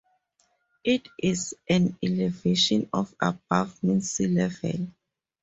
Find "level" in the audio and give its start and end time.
4.29-4.87